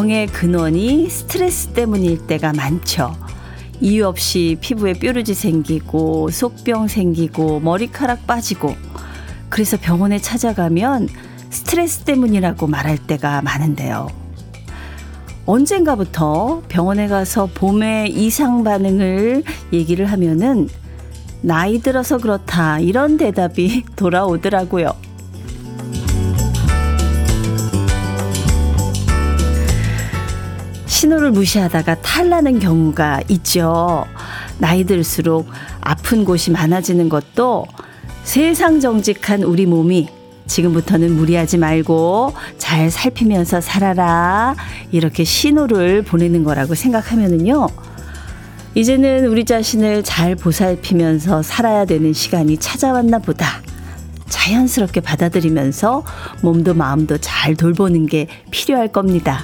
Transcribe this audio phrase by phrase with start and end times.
[0.00, 3.14] 병의 근원이 스트레스 때문일 때가 많죠.
[3.82, 8.74] 이유 없이 피부에 뾰루지 생기고 속병 생기고 머리카락 빠지고
[9.50, 11.06] 그래서 병원에 찾아가면
[11.50, 14.08] 스트레스 때문이라고 말할 때가 많은데요.
[15.44, 20.70] 언젠가부터 병원에 가서 봄의 이상 반응을 얘기를 하면은
[21.42, 25.09] 나이 들어서 그렇다 이런 대답이 돌아오더라고요.
[31.10, 34.04] 신호를 무시하다가 탈나는 경우가 있죠.
[34.58, 35.48] 나이 들수록
[35.80, 37.66] 아픈 곳이 많아지는 것도
[38.22, 40.08] 세상 정직한 우리 몸이
[40.46, 44.54] 지금부터는 무리하지 말고 잘 살피면서 살아라.
[44.92, 47.66] 이렇게 신호를 보내는 거라고 생각하면은요.
[48.76, 53.62] 이제는 우리 자신을 잘 보살피면서 살아야 되는 시간이 찾아왔나 보다.
[54.28, 56.04] 자연스럽게 받아들이면서
[56.42, 59.42] 몸도 마음도 잘 돌보는 게 필요할 겁니다.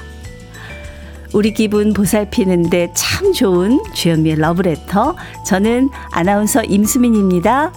[1.35, 5.17] 우리 기분 보살피는데 참 좋은 주현미의 러브레터.
[5.47, 7.73] 저는 아나운서 임수민입니다.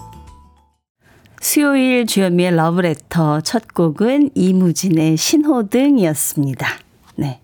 [1.42, 6.67] 수요일 주현미의 러브레터 첫 곡은 이무진의 신호등이었습니다.
[7.16, 7.39] 네.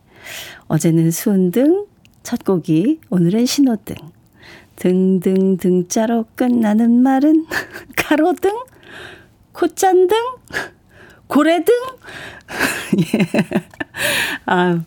[0.68, 1.86] 어제는 수은등,
[2.24, 3.96] 첫 곡이 오늘은 신호등.
[4.76, 7.46] 등등 등자로 끝나는 말은
[7.96, 8.52] 가로등,
[9.54, 10.18] 콧잔등,
[11.28, 11.74] 고래등.
[13.00, 13.28] 예.
[14.46, 14.82] 아,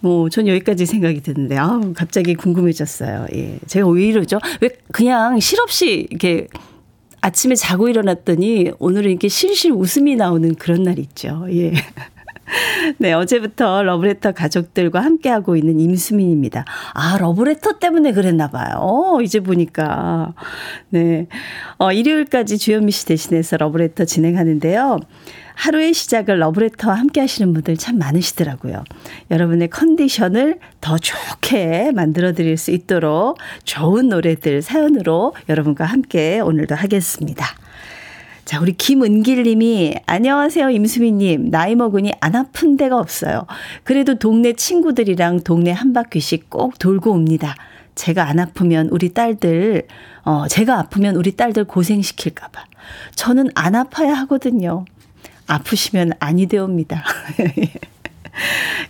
[0.00, 3.26] 뭐, 전 여기까지 생각이 드는데, 아 갑자기 궁금해졌어요.
[3.34, 3.58] 예.
[3.66, 4.38] 제가 오히려죠.
[4.60, 6.48] 왜 그냥 실없이 이렇게
[7.20, 11.46] 아침에 자고 일어났더니 오늘은 이렇게 실실 웃음이 나오는 그런 날 있죠.
[11.50, 11.72] 예.
[12.98, 16.64] 네, 어제부터 러브레터 가족들과 함께하고 있는 임수민입니다.
[16.94, 18.76] 아, 러브레터 때문에 그랬나 봐요.
[18.78, 20.34] 어, 이제 보니까.
[20.90, 21.26] 네.
[21.78, 25.00] 어, 일요일까지 주현미 씨 대신해서 러브레터 진행하는데요.
[25.54, 28.84] 하루의 시작을 러브레터와 함께 하시는 분들 참 많으시더라고요.
[29.30, 37.46] 여러분의 컨디션을 더 좋게 만들어 드릴 수 있도록 좋은 노래들 사연으로 여러분과 함께 오늘도 하겠습니다.
[38.46, 41.50] 자, 우리 김은길 님이 안녕하세요, 임수미님.
[41.50, 43.44] 나이 먹으니 안 아픈 데가 없어요.
[43.82, 47.56] 그래도 동네 친구들이랑 동네 한 바퀴씩 꼭 돌고 옵니다.
[47.96, 49.88] 제가 안 아프면 우리 딸들,
[50.22, 52.64] 어, 제가 아프면 우리 딸들 고생시킬까 봐.
[53.16, 54.84] 저는 안 아파야 하거든요.
[55.48, 57.02] 아프시면 아니 되옵니다.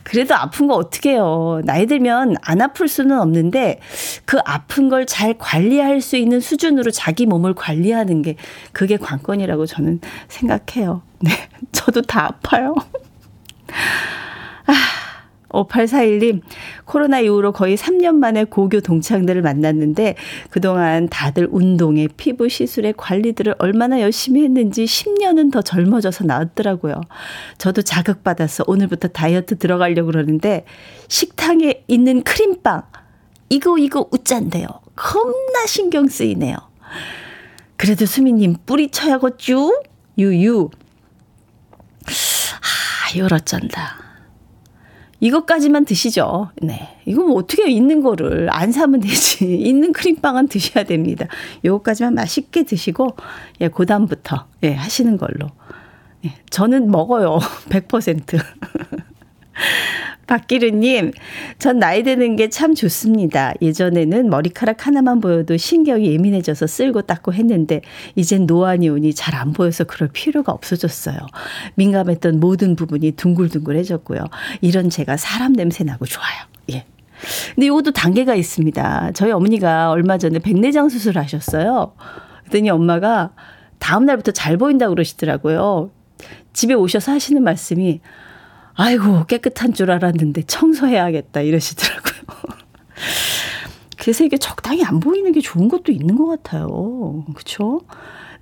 [0.03, 1.61] 그래도 아픈 거 어떻게 해요.
[1.65, 3.81] 나이 들면 안 아플 수는 없는데
[4.25, 8.37] 그 아픈 걸 잘 관리할 수 있는 수준으로 자기 몸을 관리하는 게
[8.73, 11.03] 그게 관건이라고 저는 생각해요.
[11.21, 11.31] 네.
[11.73, 12.75] 저도 다 아파요.
[14.67, 15.06] 아.
[15.49, 16.41] 5841님,
[16.85, 20.17] 코로나 이후로 거의 3년 만에 고교 동창들을 만났는데
[20.51, 27.01] 그동안 다들 운동에 피부 시술에 관리들을 얼마나 열심히 했는지 10년은 더 젊어져서 나왔더라고요.
[27.59, 30.65] 저도 자극받아서 오늘부터 다이어트 들어가려고 그러는데
[31.09, 32.83] 식당에 있는 크림빵,
[33.49, 34.67] 이거, 이거 웃잔데요.
[34.97, 36.57] 겁나 신경 쓰이네요.
[37.77, 39.83] 그래도 수미님 뿌리쳐야겠쥬?
[40.19, 40.71] 유유.
[42.07, 44.06] 아, 열어쩐다.
[45.21, 46.51] 이것까지만 드시죠.
[46.63, 46.97] 네.
[47.05, 49.45] 이거 뭐 어떻게 있는 거를 안 사면 되지.
[49.57, 51.27] 있는 크림빵은 드셔야 됩니다.
[51.65, 53.17] 요것까지만 맛있게 드시고,
[53.61, 55.51] 예, 그 다음부터, 예, 하시는 걸로.
[56.25, 57.39] 예, 저는 먹어요.
[57.71, 58.41] 100%.
[60.27, 61.13] 박기르님,
[61.59, 63.53] 전 나이 드는 게 참 좋습니다.
[63.61, 67.83] 예전에는 머리카락 하나만 보여도 신경이 예민해져서 쓸고 닦고 했는데,
[68.15, 71.19] 이젠 노안이 오니 잘 안 보여서 그럴 필요가 없어졌어요.
[71.75, 74.25] 민감했던 모든 부분이 둥글둥글해졌고요.
[74.63, 76.27] 이런 제가 사람 냄새 나고 좋아요.
[76.73, 76.87] 예.
[77.55, 79.13] 근데 이것도 단계가 있습니다.
[79.13, 81.93] 저희 어머니가 얼마 전에 백내장 수술 하셨어요.
[82.41, 83.33] 그랬더니 엄마가
[83.79, 85.91] 다음날부터 잘 보인다고 그러시더라고요.
[86.55, 88.01] 집에 오셔서 하시는 말씀이,
[88.77, 92.15] 아이고, 깨끗한 줄 알았는데 청소해야겠다 이러시더라고요.
[93.99, 97.25] 그래서 이게 적당히 안 보이는 게 좋은 것도 있는 것 같아요.
[97.35, 97.81] 그쵸?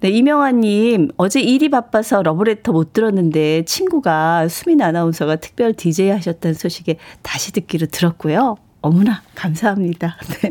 [0.01, 6.99] 네, 이명아님, 어제 일이 바빠서 러브레터 못 들었는데 친구가 수민 아나운서가 특별 DJ 하셨다는 소식에
[7.23, 8.57] 다시 듣기로 들었고요.
[8.83, 10.19] 어머나, 감사합니다.
[10.43, 10.51] 네.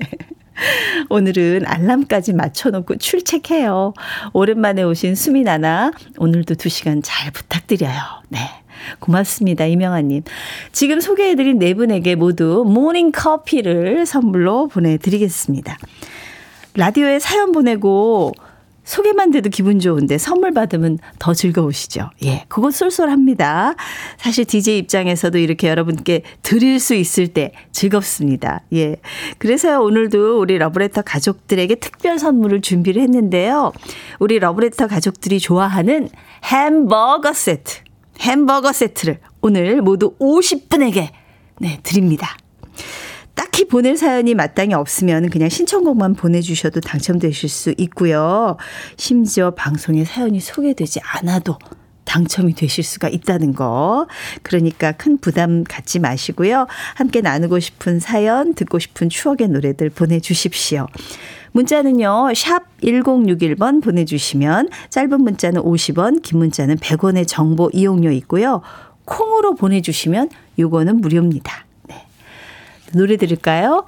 [1.09, 3.93] 오늘은 알람까지 맞춰놓고 출첵해요.
[4.33, 7.99] 오랜만에 오신 수민 아나, 오늘도 두 시간 잘 부탁드려요.
[8.29, 8.39] 네.
[8.99, 9.65] 고맙습니다.
[9.65, 10.23] 이명아님.
[10.71, 15.77] 지금 소개해드린 네 분에게 모두 모닝 커피를 선물로 보내드리겠습니다.
[16.75, 18.33] 라디오에 사연 보내고
[18.83, 22.09] 소개만 돼도 기분 좋은데 선물 받으면 더 즐거우시죠?
[22.25, 23.75] 예, 그거 쏠쏠합니다.
[24.17, 28.61] 사실 DJ 입장에서도 이렇게 여러분께 드릴 수 있을 때 즐겁습니다.
[28.73, 28.97] 예.
[29.37, 33.71] 그래서 오늘도 우리 러브레터 가족들에게 특별 선물을 준비를 했는데요.
[34.19, 36.09] 우리 러브레터 가족들이 좋아하는
[36.43, 37.82] 햄버거 세트.
[38.19, 41.09] 햄버거 세트를 오늘 모두 50분에게
[41.59, 42.37] 네, 드립니다.
[43.35, 48.57] 딱히 보낼 사연이 마땅히 없으면 그냥 신청곡만 보내주셔도 당첨되실 수 있고요.
[48.97, 51.57] 심지어 방송에 사연이 소개되지 않아도
[52.05, 54.07] 당첨이 되실 수가 있다는 거.
[54.43, 56.67] 그러니까 큰 부담 갖지 마시고요.
[56.95, 60.87] 함께 나누고 싶은 사연, 듣고 싶은 추억의 노래들 보내주십시오.
[61.53, 68.61] 문자는요, 샵 1061번 보내주시면 짧은 문자는 50원, 긴 문자는 100원의 정보 이용료 있고요.
[69.05, 70.29] 콩으로 보내주시면
[70.59, 71.65] 요거는 무료입니다.
[71.87, 72.05] 네.
[72.93, 73.85] 노래 들을까요?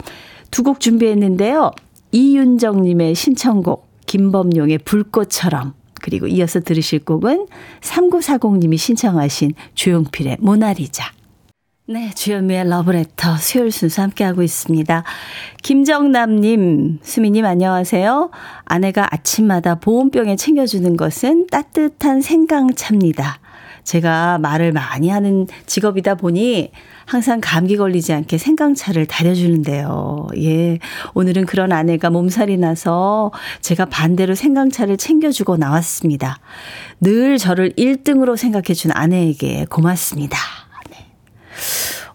[0.51, 1.71] 두 곡 준비했는데요.
[2.11, 5.73] 이윤정님의 신청곡, 김범용의 불꽃처럼.
[6.01, 7.47] 그리고 이어서 들으실 곡은
[7.81, 11.14] 3940님이 신청하신 조용필의 모나리자.
[11.87, 15.03] 네, 주현미의 러브레터 수요일 순서 함께하고 있습니다.
[15.61, 18.31] 김정남님, 수미님 안녕하세요.
[18.63, 23.39] 아내가 아침마다 보온병에 챙겨주는 것은 따뜻한 생강차입니다.
[23.83, 26.71] 제가 말을 많이 하는 직업이다 보니
[27.05, 30.25] 항상 감기 걸리지 않게 생강차를 다려주는데요.
[30.37, 30.79] 예.
[31.13, 36.39] 오늘은 그런 아내가 몸살이 나서 제가 반대로 생강차를 챙겨주고 나왔습니다.
[36.99, 40.54] 늘 저를 1등으로 생각해준 아내에게 고맙습니다.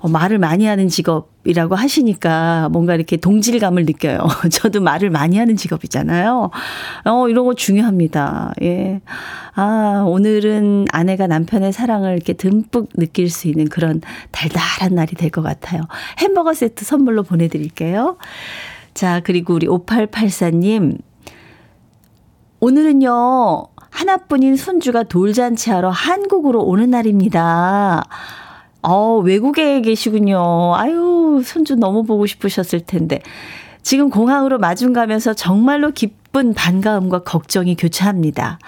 [0.00, 4.19] 어, 말을 많이 하는 직업이라고 하시니까 뭔가 이렇게 동질감을 느껴요.
[4.50, 6.50] 저도 말을 많이 하는 직업이잖아요.
[7.05, 8.52] 어, 이런 거 중요합니다.
[8.62, 9.00] 예.
[9.55, 14.00] 아, 오늘은 아내가 남편의 사랑을 이렇게 듬뿍 느낄 수 있는 그런
[14.31, 15.82] 달달한 날이 될 것 같아요.
[16.19, 18.17] 햄버거 세트 선물로 보내드릴게요.
[18.94, 20.99] 자, 그리고 우리 5884님.
[22.58, 28.05] 오늘은요, 하나뿐인 손주가 돌잔치하러 한국으로 오는 날입니다.
[28.82, 30.75] 어, 외국에 계시군요.
[30.75, 33.21] 아유, 손주 너무 보고 싶으셨을 텐데.
[33.82, 38.59] 지금 공항으로 마중 가면서 정말로 기쁜 반가움과 걱정이 교차합니다.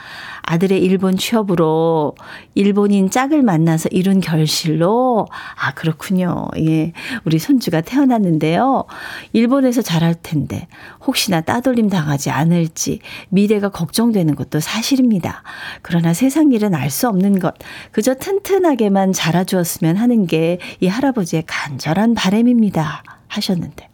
[0.45, 2.17] 아들의 일본 취업으로
[2.57, 6.49] 일본인 짝을 만나서 이룬 결실로 아 그렇군요.
[6.59, 6.93] 예.
[7.25, 8.85] 우리 손주가 태어났는데요.
[9.33, 10.67] 일본에서 자랄 텐데
[11.07, 12.99] 혹시나 따돌림 당하지 않을지
[13.29, 15.45] 미래가 걱정되는 것도 사실입니다.
[15.83, 17.55] 그러나 세상 일은 알 수 없는 것.
[17.93, 23.03] 그저 튼튼하게만 자라 주었으면 하는 게 이 할아버지의 간절한 바램입니다.
[23.29, 23.92] 하셨는데.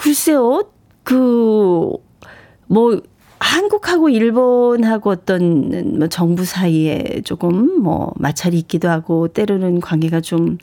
[0.00, 0.62] 글쎄요.
[1.02, 1.92] 그,
[2.66, 3.00] 뭐,
[3.38, 10.58] 한국하고 일본하고 어떤 뭐 정부 사이에 조금 뭐 마찰이 있기도 하고 때로는 관계가 좀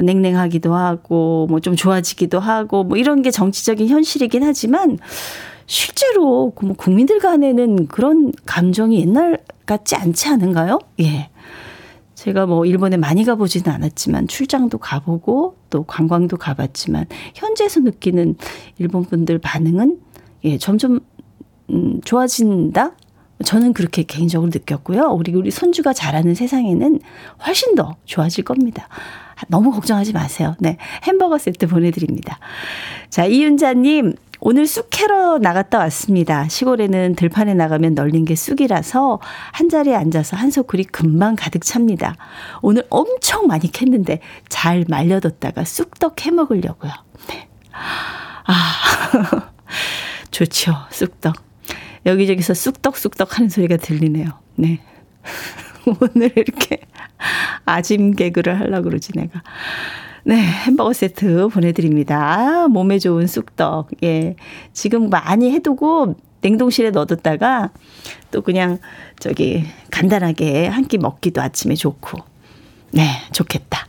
[0.00, 4.98] 냉랭하기도 하고 뭐 좀 좋아지기도 하고 뭐 이런 게 정치적인 현실이긴 하지만
[5.66, 10.78] 실제로 뭐 국민들 간에는 그런 감정이 옛날 같지 않지 않은가요?
[11.00, 11.30] 예.
[12.20, 18.36] 제가 뭐 일본에 많이 가보지는 않았지만 출장도 가보고 또 관광도 가봤지만 현지에서 느끼는
[18.76, 19.98] 일본 분들 반응은
[20.44, 21.00] 예, 점점
[21.70, 22.92] 음, 좋아진다?
[23.42, 25.04] 저는 그렇게 개인적으로 느꼈고요.
[25.12, 27.00] 우리 우리 손주가 자라는 세상에는
[27.46, 28.88] 훨씬 더 좋아질 겁니다.
[29.48, 30.56] 너무 걱정하지 마세요.
[30.60, 30.76] 네.
[31.04, 32.38] 햄버거 세트 보내드립니다.
[33.08, 36.48] 자, 이윤자님, 오늘 쑥 캐러 나갔다 왔습니다.
[36.48, 39.20] 시골에는 들판에 나가면 널린 게 쑥이라서
[39.52, 42.16] 한 자리에 앉아서 한소쿠리 금방 가득 찹니다.
[42.62, 46.90] 오늘 엄청 많이 캤는데 잘 말려뒀다가 쑥떡 해 먹으려고요.
[47.28, 47.48] 네.
[48.46, 49.50] 아,
[50.30, 50.74] 좋죠.
[50.90, 51.34] 쑥떡.
[52.06, 54.26] 여기저기서 쑥떡쑥떡 하는 소리가 들리네요.
[54.56, 54.80] 네.
[56.00, 56.80] 오늘 이렇게
[57.66, 59.42] 아짐 개그를 하려고 그러지, 내가.
[60.24, 62.68] 네, 햄버거 세트 보내드립니다.
[62.68, 63.88] 몸에 좋은 쑥떡.
[64.02, 64.36] 예.
[64.72, 67.70] 지금 많이 해두고 냉동실에 넣어뒀다가
[68.30, 68.78] 또 그냥
[69.18, 72.18] 저기 간단하게 한 끼 먹기도 아침에 좋고.
[72.92, 73.86] 네, 좋겠다.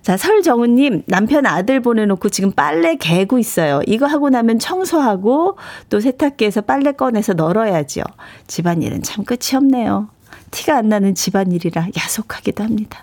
[0.00, 3.82] 자, 설정우님, 남편 아들 보내놓고 지금 빨래 개고 있어요.
[3.86, 5.58] 이거 하고 나면 청소하고
[5.90, 8.02] 또 세탁기에서 빨래 꺼내서 널어야죠.
[8.46, 10.08] 집안일은 참 끝이 없네요.
[10.50, 13.02] 티가 안 나는 집안일이라 야속하기도 합니다.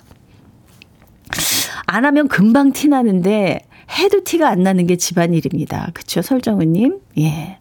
[1.86, 3.60] 안 하면 금방 티 나는데
[4.00, 5.92] 해도 티가 안 나는 게 집안일입니다.
[5.94, 7.00] 그쵸, 설정우님?
[7.20, 7.58] 예.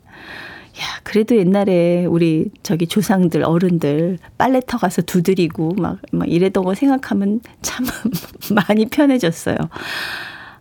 [0.81, 7.40] 야, 그래도 옛날에 우리 저기 조상들, 어른들 빨래터 가서 두드리고 막, 막 이랬던 거 생각하면
[7.62, 7.87] 참
[8.50, 9.57] 많이 편해졌어요.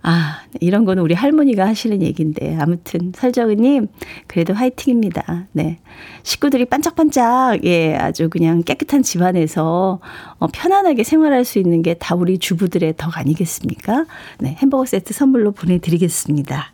[0.06, 2.58] 아, 이런 거는 우리 할머니가 하시는 얘기인데.
[2.60, 3.88] 아무튼, 설정우님,
[4.28, 5.48] 그래도 화이팅입니다.
[5.54, 5.80] 네.
[6.24, 10.00] 식구들이 반짝반짝, 예, 아주 그냥 깨끗한 집안에서
[10.40, 14.06] 어, 편안하게 생활할 수 있는 게 다 우리 주부들의 덕 아니겠습니까?
[14.40, 14.58] 네.
[14.60, 16.74] 햄버거 세트 선물로 보내드리겠습니다.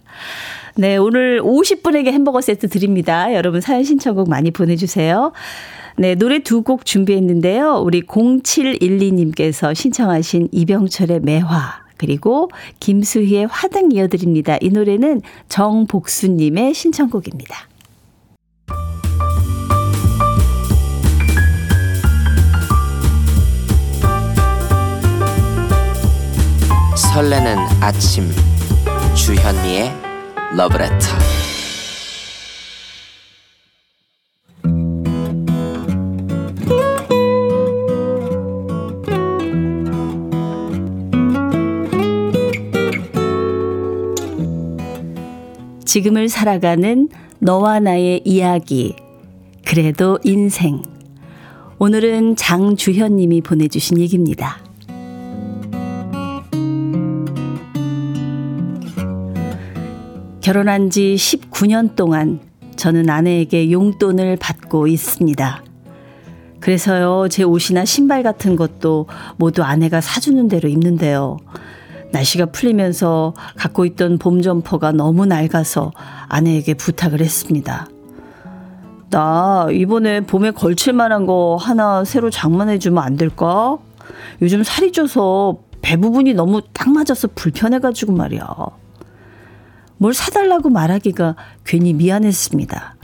[0.76, 3.34] 네, 오늘 50분에게 햄버거 세트 드립니다.
[3.36, 5.34] 여러분 사연 신청곡 많이 보내주세요.
[5.98, 7.82] 네, 노래 두 곡 준비했는데요.
[7.86, 11.89] 우리 0712님께서 신청하신 이병철의 매화.
[12.00, 14.58] 그리고 김수희의 화등 이어드립니다.
[14.62, 17.68] 이 노래는 정복수님의 신청곡입니다.
[27.14, 28.24] 설레는 아침
[29.14, 29.92] 주현미의
[30.56, 31.49] 러브레터
[45.90, 48.96] 지금을 살아가는 너와 나의 이야기
[49.66, 50.84] 그래도 인생
[51.80, 54.60] 오늘은 장주현 님이 보내주신 얘기입니다.
[60.42, 62.40] 결혼한 지 19년 동안
[62.76, 65.64] 저는 아내에게 용돈을 받고 있습니다.
[66.60, 71.38] 그래서요, 제 옷이나 신발 같은 것도 모두 아내가 사주는 대로 입는데요.
[72.12, 75.92] 날씨가 풀리면서 갖고 있던 봄 점퍼가 너무 낡아서
[76.28, 77.88] 아내에게 부탁을 했습니다.
[79.10, 83.78] 나 이번에 봄에 걸칠 만한 거 하나 새로 장만해 주면 안 될까?
[84.42, 88.48] 요즘 살이 쪄서 배 부분이 너무 딱 맞아서 불편해가지고 말이야.
[89.98, 91.36] 뭘 사달라고 말하기가
[91.66, 92.96] 괜히 미안했습니다.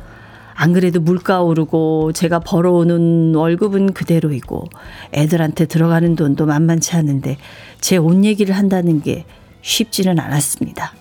[0.56, 4.70] 안 그래도 물가 오르고 제가 벌어오는 월급은 그대로이고
[5.14, 7.38] 애들한테 들어가는 돈도 만만치 않은데
[7.82, 9.26] 제 옷 얘기를 한다는 게
[9.62, 10.94] 쉽지는 않았습니다.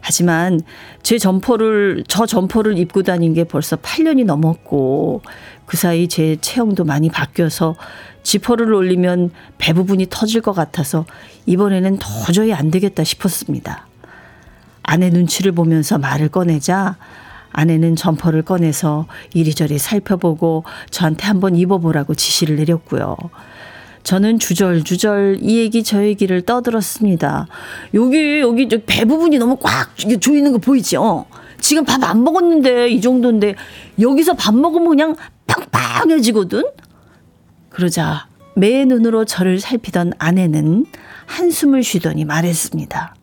[0.00, 0.60] 하지만
[1.02, 5.22] 제 점퍼를 저 점퍼를 입고 다닌 게 벌써 8년이 넘었고
[5.66, 7.74] 그 사이 제 체형도 많이 바뀌어서
[8.22, 11.06] 지퍼를 올리면 배 부분이 터질 것 같아서
[11.46, 13.86] 이번에는 도저히 안 되겠다 싶었습니다.
[14.82, 16.96] 아내 눈치를 보면서 말을 꺼내자
[17.52, 23.16] 아내는 점퍼를 꺼내서 이리저리 살펴보고 저한테 한번 입어보라고 지시를 내렸고요.
[24.04, 27.46] 저는 주절주절 이 얘기 저 얘기를 떠들었습니다.
[27.94, 29.90] 여기 여기 배 부분이 너무 꽉
[30.20, 31.26] 조이는 거 보이죠?
[31.60, 33.54] 지금 밥 안 먹었는데 이 정도인데
[34.00, 36.64] 여기서 밥 먹으면 그냥 빵빵해지거든.
[37.70, 40.86] 그러자 매 눈으로 저를 살피던 아내는
[41.26, 43.14] 한숨을 쉬더니 말했습니다.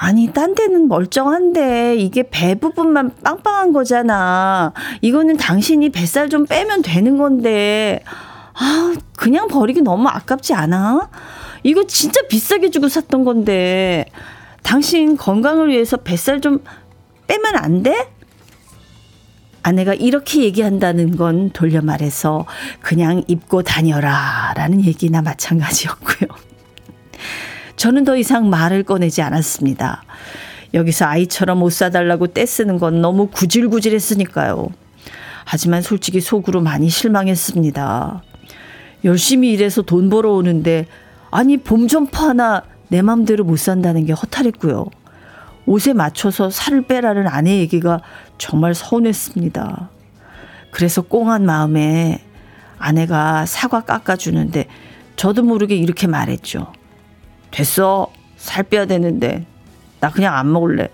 [0.00, 4.72] 아니, 딴 데는 멀쩡한데 이게 배 부분만 빵빵한 거잖아.
[5.00, 8.04] 이거는 당신이 뱃살 좀 빼면 되는 건데.
[8.54, 11.10] 아, 그냥 버리기 너무 아깝지 않아?
[11.64, 14.06] 이거 진짜 비싸게 주고 샀던 건데.
[14.62, 16.62] 당신 건강을 위해서 뱃살 좀
[17.26, 18.08] 빼면 안 돼?
[19.64, 22.46] 아내가 이렇게 얘기한다는 건 돌려 말해서
[22.80, 26.28] 그냥 입고 다녀라 라는 얘기나 마찬가지였고요.
[27.78, 30.02] 저는 더 이상 말을 꺼내지 않았습니다.
[30.74, 34.68] 여기서 아이처럼 옷 사달라고 떼쓰는 건 너무 구질구질했으니까요.
[35.44, 38.22] 하지만 솔직히 속으로 많이 실망했습니다.
[39.04, 40.86] 열심히 일해서 돈 벌어오는데
[41.30, 44.86] 아니 봄 점퍼 하나 내 맘대로 못 산다는 게 허탈했고요.
[45.66, 48.00] 옷에 맞춰서 살을 빼라는 아내 얘기가
[48.38, 49.88] 정말 서운했습니다.
[50.72, 52.24] 그래서 꽁한 마음에
[52.78, 54.66] 아내가 사과 깎아주는데
[55.14, 56.72] 저도 모르게 이렇게 말했죠.
[57.50, 58.12] 됐어.
[58.36, 59.46] 살 빼야 되는데.
[60.00, 60.88] 나 그냥 안 먹을래.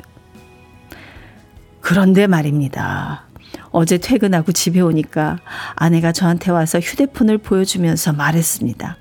[1.81, 3.25] 그런데 말입니다.
[3.71, 5.39] 어제 퇴근하고 집에 오니까
[5.75, 8.97] 아내가 저한테 와서 휴대폰을 보여주면서 말했습니다.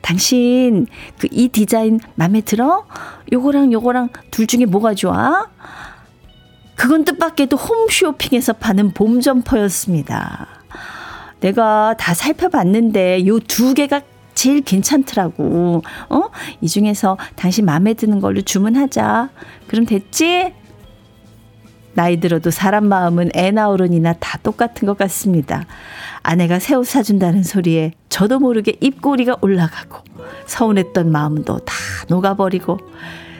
[0.00, 0.86] 당신
[1.18, 2.86] 그 이 디자인 마음에 들어?
[3.32, 5.48] 요거랑 요거랑 둘 중에 뭐가 좋아?
[6.74, 10.46] 그건 뜻밖에도 홈쇼핑에서 파는 봄 점퍼였습니다.
[11.40, 14.00] 내가 다 살펴봤는데 요 두 개가
[14.34, 15.82] 제일 괜찮더라고.
[16.08, 16.22] 어?
[16.60, 19.30] 이 중에서 당신 마음에 드는 걸로 주문하자.
[19.66, 20.52] 그럼 됐지?
[21.94, 25.66] 나이 들어도 사람 마음은 애 나오른이나 다 똑같은 것 같습니다.
[26.22, 29.98] 아내가 새 옷 사준다는 소리에 저도 모르게 입꼬리가 올라가고
[30.46, 31.74] 서운했던 마음도 다
[32.08, 32.78] 녹아버리고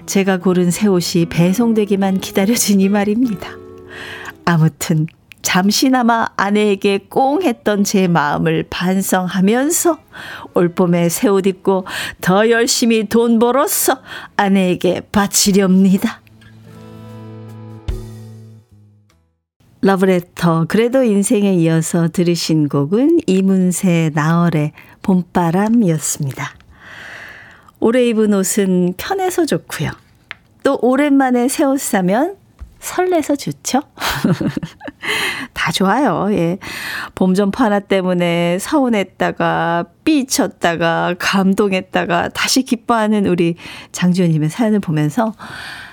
[0.04, 3.48] 제가 고른 새 옷이 배송되기만 기다려지니 말입니다.
[4.44, 5.06] 아무튼
[5.42, 9.98] 잠시나마 아내에게 꽁 했던 제 마음을 반성하면서
[10.54, 11.86] 올봄에 새 옷 입고
[12.20, 13.98] 더 열심히 돈 벌어서
[14.36, 16.20] 아내에게 바치렵니다.
[19.80, 24.72] 러브레터 그래도 인생에 이어서 들으신 곡은 이문세 나얼의
[25.02, 26.50] 봄바람이었습니다.
[27.80, 29.90] 올해 입은 옷은 편해서 좋고요.
[30.62, 32.36] 또 오랜만에 새 옷 사면
[32.82, 33.80] 설레서 좋죠?
[35.54, 36.26] 다 좋아요.
[36.32, 36.58] 예.
[37.14, 43.54] 봄점퍼 하나 때문에 서운했다가 삐쳤다가 감동했다가 다시 기뻐하는 우리
[43.92, 45.32] 장주현님의 사연을 보면서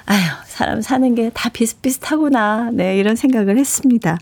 [0.07, 2.71] 아휴, 사람 사는 게 다 비슷비슷하구나.
[2.73, 4.17] 네, 이런 생각을 했습니다.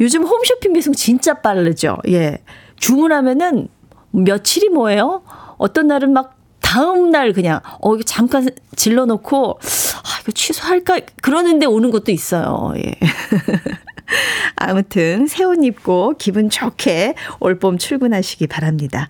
[0.00, 1.98] 요즘 홈쇼핑 배송 진짜 빠르죠.
[2.08, 2.38] 예.
[2.76, 3.68] 주문하면은
[4.10, 5.22] 며칠이 뭐예요?
[5.58, 6.37] 어떤 날은 막
[6.68, 12.74] 다음 날 그냥 어 이거 잠깐 질러 놓고 아 이거 취소할까 그러는데 오는 것도 있어요.
[12.76, 12.94] 예.
[14.56, 19.08] 아무튼 새 옷 입고 기분 좋게 올봄 출근하시기 바랍니다.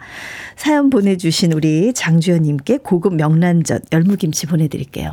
[0.56, 5.12] 사연 보내주신 우리 장주연님께 고급 명란젓 열무김치 보내드릴게요.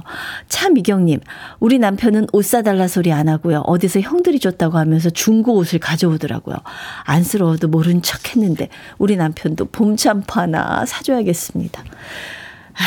[0.50, 1.20] 차미경님,
[1.60, 3.60] 우리 남편은 옷 사달라 소리 안 하고요.
[3.62, 6.56] 어디서 형들이 줬다고 하면서 중고 옷을 가져오더라고요.
[7.04, 11.82] 안쓰러워도 모른 척 했는데 우리 남편도 봄참파 하나 사줘야겠습니다.
[11.82, 12.84] 아,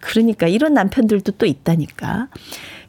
[0.00, 2.28] 그러니까 이런 남편들도 또 있다니까.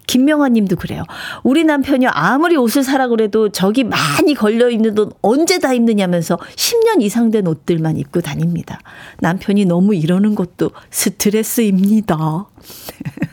[0.10, 1.04] 김명아 님도 그래요.
[1.44, 7.30] 우리 남편이 아무리 옷을 사라 그래도 저기 많이 걸려있는 돈 언제 다 입느냐면서 10년 이상
[7.30, 8.80] 된 옷들만 입고 다닙니다.
[9.20, 12.48] 남편이 너무 이러는 것도 스트레스입니다.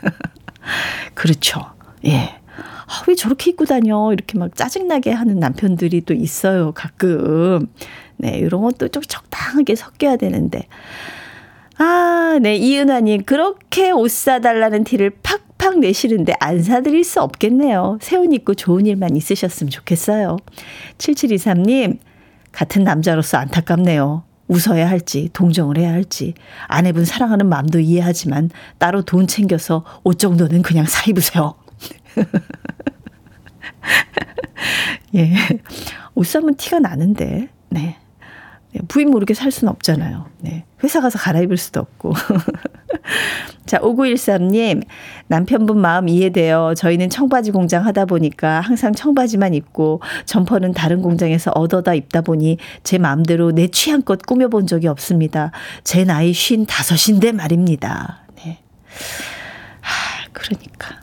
[1.15, 1.65] 그렇죠.
[2.05, 2.35] 예.
[2.85, 4.13] 아, 왜 저렇게 입고 다녀?
[4.13, 7.65] 이렇게 막 짜증나게 하는 남편들이 또 있어요, 가끔.
[8.17, 10.67] 네, 이런 것도 좀 적당하게 섞여야 되는데.
[11.79, 17.97] 아, 네, 이은하님, 그렇게 옷 사달라는 티를 팍 팍 내시는데 안 사드릴 수 없겠네요.
[18.01, 20.37] 새옷 입고 좋은 일만 있으셨으면 좋겠어요.
[20.97, 21.99] 7723님,
[22.51, 24.23] 같은 남자로서 안타깝네요.
[24.47, 26.33] 웃어야 할지, 동정을 해야 할지.
[26.67, 31.55] 아내분 사랑하는 마음도 이해하지만 따로 돈 챙겨서 옷 정도는 그냥 사 입으세요.
[35.15, 35.35] 예.
[36.15, 37.97] 옷 사면 티가 나는데, 네.
[38.73, 40.25] 네, 부인 모르게 살 수는 없잖아요.
[40.41, 40.65] 네.
[40.83, 42.13] 회사 가서 갈아입을 수도 없고.
[43.65, 44.83] 자, 5913님,
[45.27, 46.73] 남편분 마음 이해돼요.
[46.75, 52.97] 저희는 청바지 공장 하다 보니까 항상 청바지만 입고 점퍼는 다른 공장에서 얻어다 입다 보니 제
[52.97, 55.51] 마음대로 내 취향껏 꾸며본 적이 없습니다.
[55.83, 58.19] 제 나이 쉰 다섯인데 말입니다.
[58.35, 58.59] 네.
[59.81, 60.96] 하, 그러니까.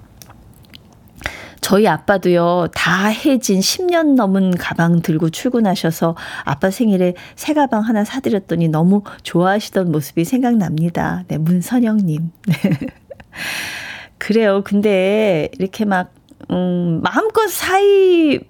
[1.64, 8.68] 저희 아빠도요, 다 해진 10년 넘은 가방 들고 출근하셔서 아빠 생일에 새 가방 하나 사드렸더니
[8.68, 11.24] 너무 좋아하시던 모습이 생각납니다.
[11.26, 12.32] 네, 문선영님.
[12.46, 12.54] 네.
[14.18, 14.60] 그래요.
[14.62, 16.12] 근데 이렇게 막,
[16.50, 18.40] 음, 마음껏 사이,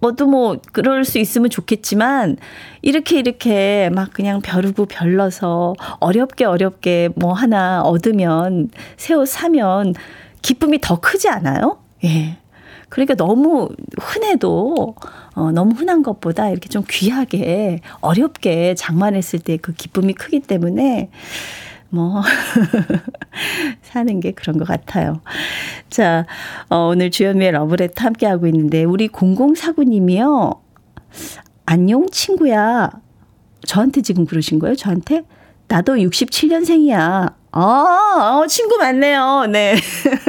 [0.00, 2.38] 뭐도 뭐, 그럴 수 있으면 좋겠지만,
[2.80, 9.92] 이렇게 이렇게 막 그냥 벼르고 별러서 어렵게 어렵게 뭐 하나 얻으면, 새 옷 사면
[10.40, 11.78] 기쁨이 더 크지 않아요?
[12.04, 12.38] 예.
[12.92, 14.94] 그러니까 너무 흔해도
[15.34, 21.08] 어, 너무 흔한 것보다 이렇게 좀 귀하게 어렵게 장만했을 때 그 기쁨이 크기 때문에
[21.88, 22.20] 뭐
[23.80, 25.22] 사는 게 그런 것 같아요.
[25.88, 26.26] 자,
[26.68, 30.58] 어, 오늘 주현미의 러브레터 함께 하고 있는데 우리 0049님이요.
[31.64, 32.90] 안녕 친구야.
[33.64, 34.74] 저한테 지금 그러신 거예요?
[34.74, 35.22] 저한테?
[35.68, 37.32] 나도 67년생이야.
[37.52, 39.46] 아, 어, 친구 많네요.
[39.50, 39.76] 네.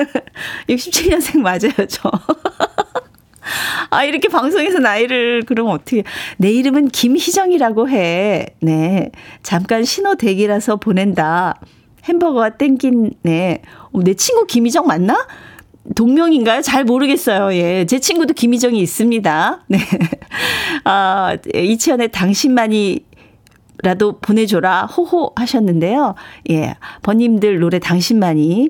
[0.67, 2.11] 67년생 맞아요, 저.
[3.89, 6.03] 아, 이렇게 방송에서 나이를, 그럼 어떻게.
[6.37, 8.47] 내 이름은 김희정이라고 해.
[8.61, 9.11] 네.
[9.41, 11.59] 잠깐 신호 대기라서 보낸다.
[12.05, 13.61] 햄버거가 땡긴, 네.
[13.93, 15.25] 어, 내 친구 김희정 맞나?
[15.95, 16.61] 동명인가요?
[16.61, 17.53] 잘 모르겠어요.
[17.57, 17.85] 예.
[17.85, 19.65] 제 친구도 김희정이 있습니다.
[19.67, 19.77] 네.
[20.83, 23.05] 아, 이치현의 당신만이
[23.83, 26.15] 라도 보내줘라 호호 하셨는데요.
[26.49, 26.75] 예.
[27.03, 28.69] 번님들 노래 당신만이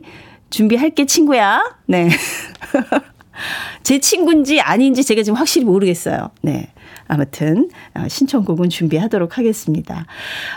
[0.49, 1.63] 준비할게 친구야.
[1.85, 2.09] 네.
[3.83, 6.29] 제 친구인지 아닌지 제가 지금 확실히 모르겠어요.
[6.41, 6.67] 네.
[7.07, 10.05] 아무튼 어, 신청곡은 준비하도록 하겠습니다.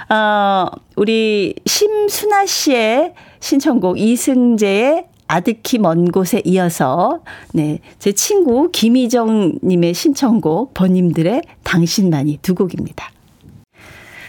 [0.09, 0.67] 어,
[0.97, 7.21] 우리 심순아 씨의 신청곡 이승재의 아득히 먼 곳에 이어서
[7.53, 13.11] 네, 제 친구 김희정 님의 신청곡 번님들의 당신만이 두 곡입니다.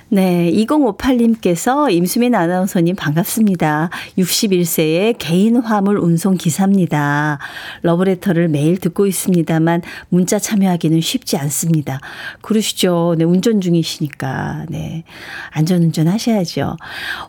[0.10, 3.90] 네, 2058님께서 임수민 아나운서님 반갑습니다.
[4.18, 7.40] 61세의 개인 화물 운송 기사입니다.
[7.82, 12.00] 러브레터를 매일 듣고 있습니다만 문자 참여하기는 쉽지 않습니다.
[12.40, 13.16] 그러시죠.
[13.18, 14.68] 네, 운전 중이시니까.
[14.70, 15.04] 네.
[15.52, 16.78] 안전운전 하셔야죠.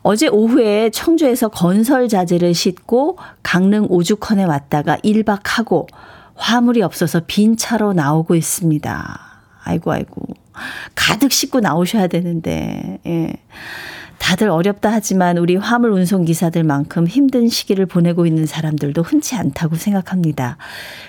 [0.03, 5.89] 어제 오후에 청주에서 건설 자재를 싣고 강릉 오죽헌에 왔다가 1박하고
[6.37, 9.21] 화물이 없어서 빈 차로 나오고 있습니다.
[9.65, 10.48] 아이고, 아이고.
[10.95, 13.33] 가득 싣고 나오셔야 되는데, 예.
[14.19, 20.59] 다들 어렵다 하지만 우리 화물 운송 기사들만큼 힘든 시기를 보내고 있는 사람들도 흔치 않다고 생각합니다.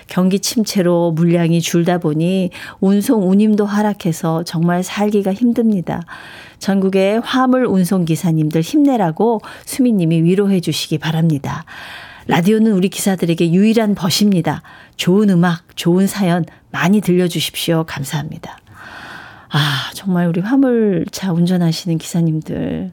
[0.06, 6.02] 경기 침체로 물량이 줄다 보니 운송 운임도 하락해서 정말 살기가 힘듭니다.
[6.60, 11.64] 전국의 화물 운송 기사님들 힘내라고 수미님이 위로해 주시기 바랍니다.
[12.28, 14.62] 라디오는 우리 기사들에게 유일한 벗입니다.
[14.96, 17.84] 좋은 음악, 좋은 사연 많이 들려주십시오.
[17.88, 18.59] 감사합니다.
[19.50, 22.92] 아, 정말 우리 화물차 운전하시는 기사님들.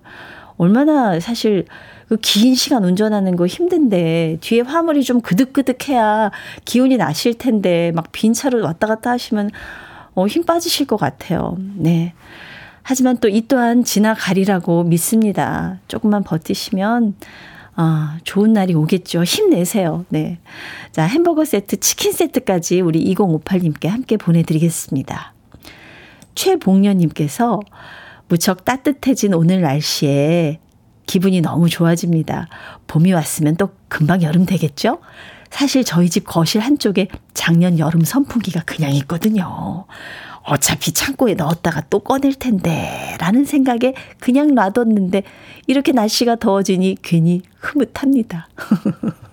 [0.57, 1.65] 얼마나 사실
[2.09, 6.31] 그 긴 시간 운전하는 거 힘든데 뒤에 화물이 좀 그득그득해야
[6.65, 9.51] 기운이 나실 텐데 막 빈 차로 왔다 갔다 하시면
[10.15, 11.57] 어, 힘 빠지실 것 같아요.
[11.75, 12.13] 네.
[12.81, 15.79] 하지만 또 이 또한 지나가리라고 믿습니다.
[15.87, 17.15] 조금만 버티시면
[17.75, 19.23] 아, 좋은 날이 오겠죠.
[19.23, 20.05] 힘내세요.
[20.09, 20.39] 네.
[20.91, 25.33] 자, 햄버거 세트, 치킨 세트까지 우리 2058님께 함께 보내드리겠습니다.
[26.37, 27.59] 최봉년님께서
[28.29, 30.59] 무척 따뜻해진 오늘 날씨에
[31.07, 32.47] 기분이 너무 좋아집니다.
[32.85, 34.99] 봄이 왔으면 또 금방 여름 되겠죠?
[35.49, 39.85] 사실 저희 집 거실 한쪽에 작년 여름 선풍기가 그냥 있거든요.
[40.43, 45.23] 어차피 창고에 넣었다가 또 꺼낼 텐데 라는 생각에 그냥 놔뒀는데
[45.65, 48.47] 이렇게 날씨가 더워지니 괜히 흐뭇합니다.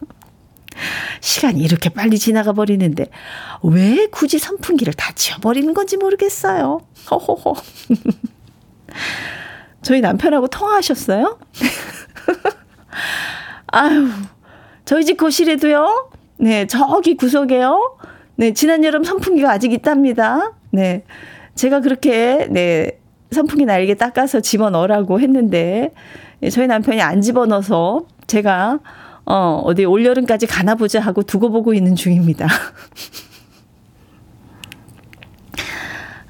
[1.21, 3.07] 시간이 이렇게 빨리 지나가 버리는데
[3.63, 6.81] 왜 굳이 선풍기를 다 지워버리는 건지 모르겠어요.
[7.11, 7.55] 허호호.
[9.83, 11.39] 저희 남편하고 통화하셨어요?
[13.69, 14.09] 아유,
[14.85, 16.11] 저희 집 거실에도요?
[16.39, 17.99] 네, 저기 구석에요?
[18.37, 20.53] 네, 지난 여름 선풍기가 아직 있답니다.
[20.71, 21.05] 네.
[21.55, 22.99] 제가 그렇게, 네,
[23.31, 25.93] 선풍기 날개 닦아서 집어 넣으라고 했는데,
[26.41, 28.81] 네, 저희 남편이 안 집어 넣어서 제가,
[29.27, 32.49] 어, 어디 올여름까지 가나 보자 하고 두고 보고 있는 중입니다.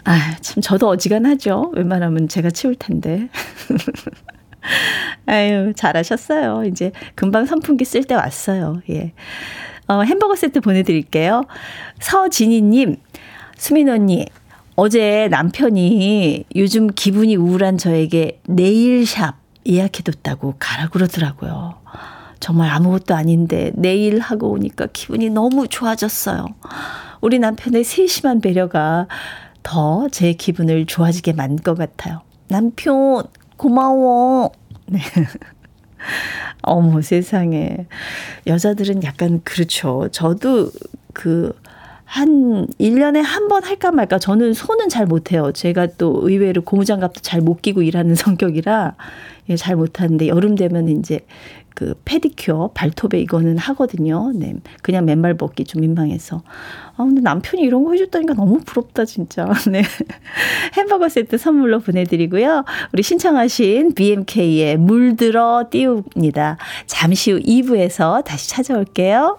[0.04, 1.72] 아, 참, 저도 어지간하죠.
[1.74, 3.28] 웬만하면 제가 치울 텐데.
[5.26, 6.64] 아유, 잘하셨어요.
[6.66, 8.82] 이제 금방 선풍기 쓸 때 왔어요.
[8.90, 9.12] 예.
[9.88, 11.44] 어, 햄버거 세트 보내드릴게요.
[12.00, 12.96] 서진희님,
[13.56, 14.26] 수민 언니,
[14.76, 21.83] 어제 남편이 요즘 기분이 우울한 저에게 네일샵 예약해뒀다고 가라 그러더라고요.
[22.44, 26.44] 정말 아무것도 아닌데 내일 하고 오니까 기분이 너무 좋아졌어요.
[27.22, 29.08] 우리 남편의 세심한 배려가
[29.62, 32.20] 더 제 기분을 좋아지게 만든 것 같아요.
[32.48, 33.24] 남편,
[33.56, 34.52] 고마워.
[34.84, 35.00] 네.
[36.60, 37.86] 어머 세상에.
[38.46, 40.08] 여자들은 약간 그렇죠.
[40.12, 40.70] 저도
[41.14, 41.58] 그,
[42.04, 45.52] 한 1년에 한 번 할까 말까 저는 손은 잘 못해요.
[45.52, 48.94] 제가 또 의외로 고무장갑도 잘 못 끼고 일하는 성격이라
[49.50, 51.20] 예, 잘 못하는데 여름 되면 이제
[51.74, 54.30] 그 페디큐어 발톱에 이거는 하거든요.
[54.32, 54.54] 네.
[54.82, 56.42] 그냥 맨발 벗기 좀 민망해서.
[56.96, 59.46] 아, 근데 남편이 이런 거 해줬다니까 너무 부럽다, 진짜.
[59.68, 59.82] 네.
[60.76, 62.64] 햄버거 세트 선물로 보내드리고요.
[62.92, 66.58] 우리 신청하신 BMK의 물들어 띄웁니다.
[66.86, 69.38] 잠시 후 2부에서 다시 찾아올게요.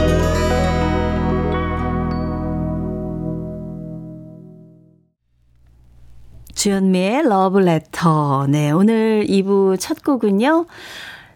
[6.61, 8.45] 주현미의 Letter.
[8.47, 10.67] 네, 오늘 2부 첫 곡은요.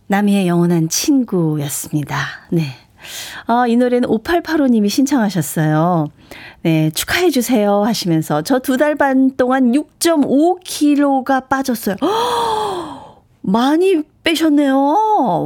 [0.06, 2.16] 남이의 영원한 친구였습니다.
[2.52, 2.62] 네.
[3.48, 6.10] 아, 이 노래는 5885님이 신청하셨어요.
[6.62, 11.96] 네, 축하해주세요 하시면서 저 두 달 반 동안 6.5kg가 빠졌어요.
[13.42, 14.78] 많이 빼셨네요.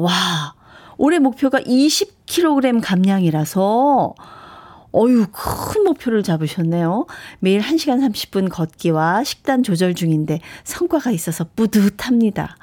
[0.01, 0.55] 와.
[0.97, 4.13] 올해 목표가 20kg 감량이라서
[4.93, 7.05] 어유 큰 목표를 잡으셨네요.
[7.39, 12.55] 매일 1시간 30분 걷기와 식단 조절 중인데 성과가 있어서 뿌듯합니다.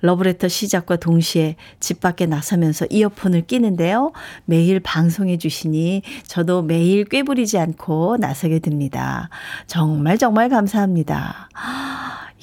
[0.00, 4.12] 러브레터 시작과 동시에 집 밖에 나서면서 이어폰을 끼는데요.
[4.44, 9.28] 매일 방송해 주시니 저도 매일 꾀부리지 않고 나서게 됩니다.
[9.66, 11.48] 정말 정말 감사합니다.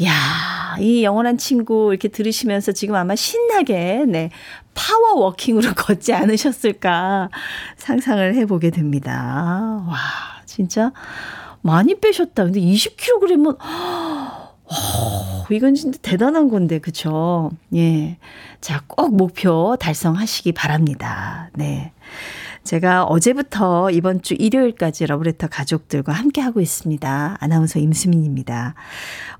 [0.04, 4.30] 야, 이 영원한 친구 이렇게 들으시면서 지금 아마 신나게, 네,
[4.76, 7.30] 파워 워킹으로 걷지 않으셨을까
[7.78, 9.84] 상상을 해보게 됩니다.
[9.88, 9.98] 와,
[10.46, 10.92] 진짜
[11.62, 12.44] 많이 빼셨다.
[12.44, 14.56] 근데 20kg은, 어,
[15.50, 17.50] 이건 진짜 대단한 건데, 그쵸?
[17.74, 18.18] 예.
[18.62, 21.50] 자, 꼭 목표 달성하시기 바랍니다.
[21.54, 21.92] 네.
[22.66, 27.38] 제가 어제부터 이번 주 일요일까지 러브레터 가족들과 함께하고 있습니다.
[27.40, 28.74] 아나운서 임수민입니다.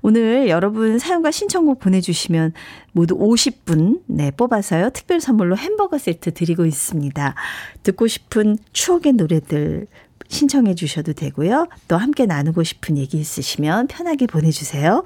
[0.00, 2.52] 오늘 여러분 사연과 신청곡 보내주시면
[2.92, 4.90] 모두 50분 네, 뽑아서요.
[4.90, 7.34] 특별 선물로 햄버거 세트 드리고 있습니다.
[7.82, 9.88] 듣고 싶은 추억의 노래들
[10.28, 11.68] 신청해 주셔도 되고요.
[11.88, 15.04] 또 함께 나누고 싶은 얘기 있으시면 편하게 보내주세요.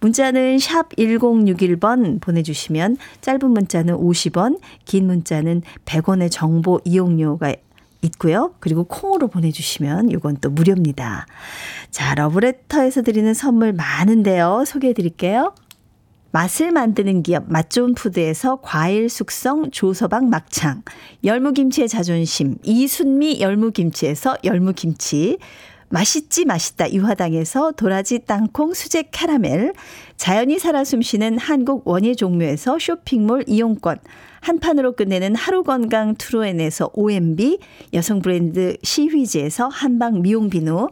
[0.00, 7.54] 문자는 샵 1061번 보내주시면 짧은 문자는 50원, 긴 문자는 100원의 정보 이용료가
[8.02, 8.54] 있고요.
[8.60, 11.26] 그리고 콩으로 보내주시면 이건 또 무료입니다.
[11.90, 14.64] 자, 러브레터에서 드리는 선물 많은데요.
[14.66, 15.52] 소개해 드릴게요.
[16.32, 20.82] 맛을 만드는 기업 맛좋은 푸드에서 과일 숙성 조서방 막창,
[21.24, 25.38] 열무김치의 자존심 이순미 열무김치에서 열무김치,
[25.88, 29.72] 맛있지 맛있다 유화당에서 도라지 땅콩 수제 캐러멜,
[30.16, 33.98] 자연이 살아 숨쉬는 한국 원예 종묘에서 쇼핑몰 이용권,
[34.40, 37.58] 한 판으로 끝내는 하루 건강 트루엔에서 OMB,
[37.92, 40.88] 여성 브랜드 시휘즈에서 한방 미용 비누,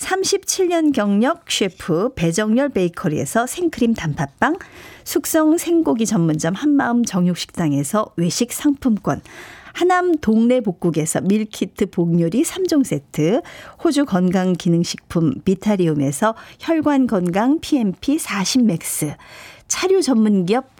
[0.00, 4.56] 37년 경력 셰프 배정열 베이커리에서 생크림 단팥빵,
[5.04, 9.20] 숙성 생고기 전문점 한마음 정육식당에서 외식 상품권,
[9.72, 13.42] 하남 동네 복국에서 밀키트 복요리 3종 세트,
[13.84, 19.14] 호주 건강기능식품 비타리움에서 혈관 건강 PMP 40맥스,
[19.68, 20.79] 차류 전문기업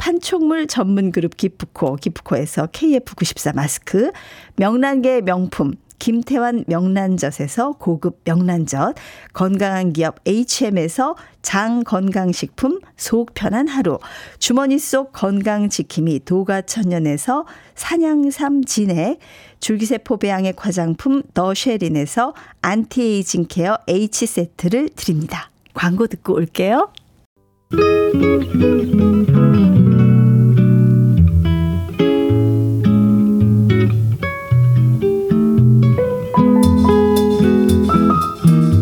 [0.00, 4.10] 판촉물 전문 그룹 기프코, 기프코에서 KF94 마스크,
[4.56, 8.94] 명란계 명품, 김태환 명란젓에서 고급 명란젓,
[9.34, 13.98] 건강한 기업 HM에서 장 건강식품 속 편한 하루,
[14.38, 19.18] 주머니 속 건강지킴이 도가천년에서 산양삼 진액,
[19.60, 22.32] 줄기세포 배양액 화장품 더쉐린에서
[22.62, 25.50] 안티에이징 케어 H세트를 드립니다.
[25.74, 26.90] 광고 듣고 올게요.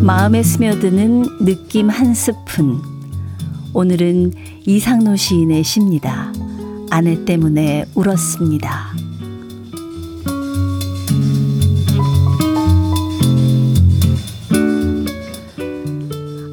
[0.09, 2.81] 마음에 스며드는 느낌 한 스푼.
[3.75, 4.33] 오늘은
[4.65, 6.33] 이상노 시인의 시입니다.
[6.89, 8.87] 아내 때문에 울었습니다.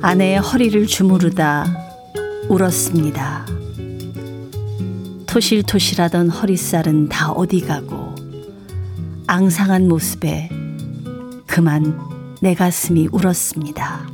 [0.02, 1.66] 아내의 허리를 주무르다
[2.50, 3.46] 울었습니다.
[5.28, 8.16] 토실토실하던 허리살은 다 어디 가고
[9.28, 10.50] 앙상한 모습에
[11.48, 12.15] 그만
[12.46, 14.08] 내 가슴이 울었습니다.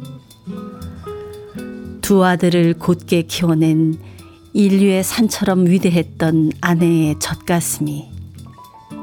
[2.00, 4.00] 두 아들을 곧게 키워낸
[4.54, 8.10] 인류의 산처럼 위대했던 아내의 젖가슴이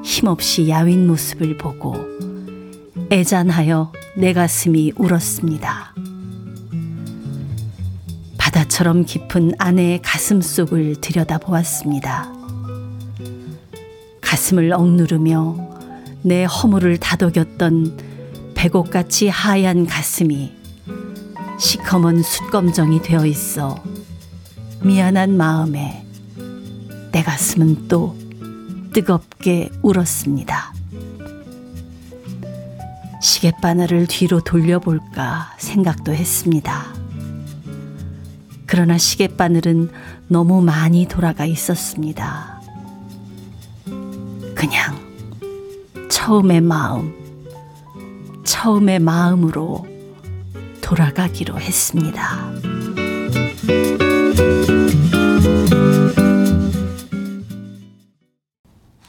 [0.02, 1.94] 힘없이 야윈 모습을 보고
[3.12, 5.94] 애잔하여 내 가슴이 울었습니다.
[8.38, 12.32] 바다처럼 깊은 아내의 가슴 속을 들여다보았습니다.
[14.22, 15.68] 가슴을 억누르며
[16.22, 18.07] 내 허물을 다독였던
[18.58, 20.52] 백옥같이 하얀 가슴이
[21.60, 23.80] 시커먼 숯검정이 되어 있어
[24.82, 26.04] 미안한 마음에
[27.12, 28.16] 내 가슴은 또
[28.92, 30.72] 뜨겁게 울었습니다.
[33.22, 36.86] 시계바늘을 뒤로 돌려볼까 생각도 했습니다.
[38.66, 39.92] 그러나 시계바늘은
[40.26, 42.60] 너무 많이 돌아가 있었습니다.
[44.56, 44.98] 그냥
[46.10, 47.17] 처음의 마음,
[48.48, 49.86] 처음의 마음으로
[50.80, 52.50] 돌아가기로 했습니다.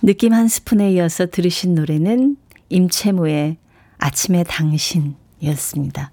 [0.01, 2.35] 느낌 한 스푼에 이어서 들으신 노래는
[2.67, 3.55] 임채무의
[3.97, 6.11] 아침의 당신이었습니다.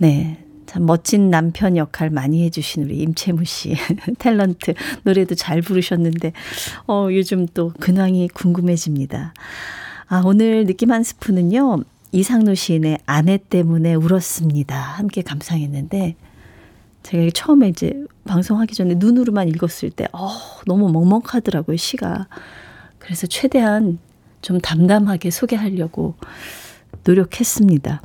[0.00, 0.42] 네.
[0.66, 3.76] 참 멋진 남편 역할 많이 해주신 우리 임채무 씨.
[4.18, 4.74] 탤런트.
[5.04, 6.32] 노래도 잘 부르셨는데,
[6.88, 9.32] 어, 요즘 또 근황이 궁금해집니다.
[10.08, 11.84] 아, 오늘 느낌 한 스푼은요,
[12.16, 14.74] 이상노 시인의 아내 때문에 울었습니다.
[14.74, 16.16] 함께 감상했는데
[17.02, 17.92] 제가 처음에 이제
[18.24, 20.30] 방송하기 전에 눈으로만 읽었을 때 어,
[20.64, 22.26] 너무 먹먹하더라고요, 시가.
[22.98, 23.98] 그래서 최대한
[24.40, 26.14] 좀 담담하게 소개하려고
[27.04, 28.00] 노력했습니다.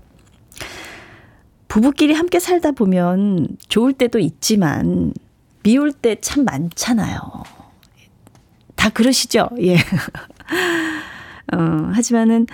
[1.70, 5.14] 부부끼리 함께 살다 보면 좋을 때도 있지만
[5.64, 7.18] 미울 때 참 많잖아요.
[8.76, 9.50] 다 그러시죠?
[9.62, 9.78] 예.
[11.54, 11.58] 어,
[11.94, 12.48] 하지만은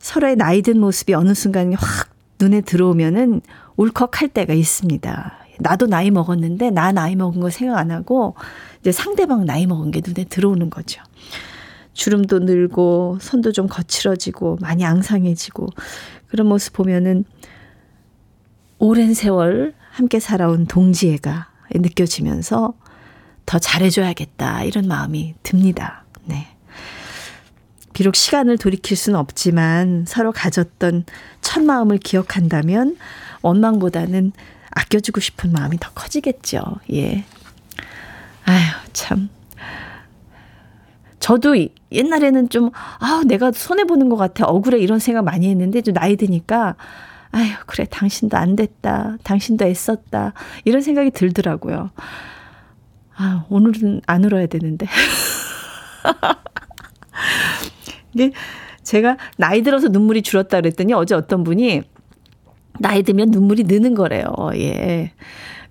[0.00, 2.08] 서로의 나이 든 모습이 어느 순간 확
[2.40, 3.42] 눈에 들어오면은
[3.76, 5.38] 울컥할 때가 있습니다.
[5.60, 8.34] 나도 나이 먹었는데 나 나이 먹은 거 생각 안 하고
[8.80, 11.02] 이제 상대방 나이 먹은 게 눈에 들어오는 거죠.
[11.92, 15.68] 주름도 늘고 손도 좀 거칠어지고 많이 앙상해지고
[16.28, 17.24] 그런 모습 보면은
[18.78, 22.72] 오랜 세월 함께 살아온 동지애가 느껴지면서
[23.44, 26.04] 더 잘해줘야겠다 이런 마음이 듭니다.
[26.24, 26.48] 네.
[27.92, 31.04] 비록 시간을 돌이킬 수는 없지만 서로 가졌던
[31.40, 32.96] 첫 마음을 기억한다면
[33.42, 34.32] 원망보다는
[34.70, 36.60] 아껴주고 싶은 마음이 더 커지겠죠.
[36.92, 37.24] 예.
[38.44, 39.28] 아휴, 참.
[41.18, 41.54] 저도
[41.92, 44.46] 옛날에는 좀, 아, 내가 손해보는 것 같아.
[44.46, 44.78] 억울해.
[44.78, 46.76] 이런 생각 많이 했는데, 좀 나이 드니까,
[47.32, 47.84] 아유, 그래.
[47.88, 49.16] 당신도 안 됐다.
[49.22, 50.32] 당신도 애썼다.
[50.64, 51.90] 이런 생각이 들더라고요.
[53.16, 54.86] 아, 오늘은 안 울어야 되는데.
[58.14, 58.32] 이게
[58.82, 61.82] 제가 나이 들어서 눈물이 줄었다 그랬더니 어제 어떤 분이
[62.78, 64.24] 나이 들면 눈물이 느는 거래요.
[64.54, 65.12] 예.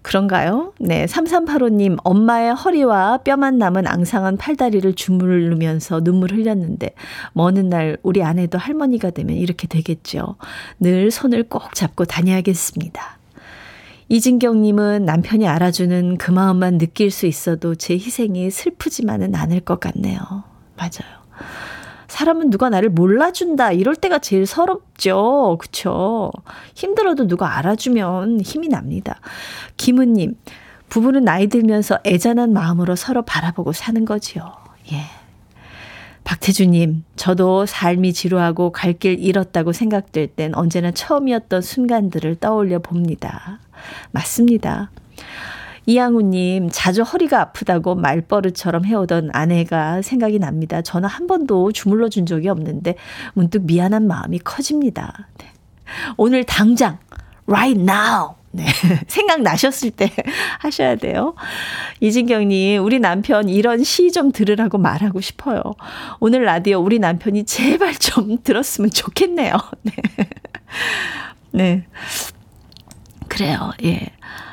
[0.02, 0.73] 그런가요?
[0.80, 1.06] 네.
[1.06, 6.91] 3385님, 엄마의 허리와 뼈만 남은 앙상한 팔다리를 주물르면서 눈물 흘렸는데,
[7.34, 10.38] 먼 날 우리 아내도 할머니가 되면 이렇게 되겠죠.
[10.80, 13.19] 늘 손을 꼭 잡고 다녀야겠습니다.
[14.08, 20.19] 이진경님은 남편이 알아주는 그 마음만 느낄 수 있어도 제 희생이 슬프지만은 않을 것 같네요.
[20.78, 21.19] 맞아요.
[22.10, 25.58] 사람은 누가 나를 몰라준다 이럴 때가 제일 서럽죠.
[25.60, 26.32] 그쵸?
[26.76, 29.22] 힘들어도 누가 알아주면 힘이 납니다.
[29.78, 30.36] 김은님,
[30.89, 34.52] 부부는 나이 들면서 애잔한 마음으로 서로 바라보고 사는 거지요.
[34.91, 35.04] 예.
[36.24, 43.60] 박태주님, 저도 삶이 지루하고 갈 길 잃었다고 생각될 땐 언제나 처음이었던 순간들을 떠올려 봅니다.
[44.12, 44.91] 맞습니다.
[45.93, 50.84] 이양우님, 자주 허리가 아프다고 말버릇처럼 해오던 아내가 생각이 납니다.
[50.84, 52.93] 저는 한 번도 주물러 준 적이 없는데
[53.34, 55.30] 문득 미안한 마음이 커집니다.
[55.39, 55.47] 네.
[56.15, 56.99] 오늘 당장,
[57.47, 58.36] right now!
[58.52, 58.67] 네.
[59.08, 60.12] 생각나셨을 때
[60.60, 61.34] 하셔야 돼요.
[62.02, 65.62] 이진경님, 우리 남편 이런 시 좀 들으라고 말하고 싶어요.
[66.19, 69.54] 오늘 라디오 우리 남편이 제발 좀 들었으면 좋겠네요.
[69.82, 69.93] 네.
[71.52, 71.86] 네.
[73.28, 73.71] 그래요.
[73.84, 74.10] 예.